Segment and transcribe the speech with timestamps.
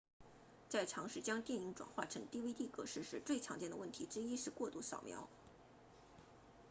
[0.67, 5.27] 在尝试将电影转换成 dvd 格式时最常见的问题之一是过度扫描